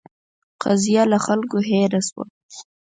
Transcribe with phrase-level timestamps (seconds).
[0.63, 2.23] قضیه له خلکو هېره شوه.